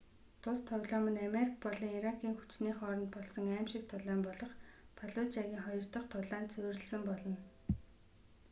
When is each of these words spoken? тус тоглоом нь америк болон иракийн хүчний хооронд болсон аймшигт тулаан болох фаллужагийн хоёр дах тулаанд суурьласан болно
тус 0.41 0.59
тоглоом 0.69 1.05
нь 1.13 1.25
америк 1.29 1.53
болон 1.65 1.89
иракийн 1.97 2.35
хүчний 2.37 2.75
хооронд 2.75 3.07
болсон 3.15 3.45
аймшигт 3.57 3.89
тулаан 3.91 4.21
болох 4.27 4.51
фаллужагийн 4.97 5.63
хоёр 5.65 5.85
дах 5.93 6.05
тулаанд 6.11 6.49
суурьласан 6.53 7.01
болно 7.09 7.37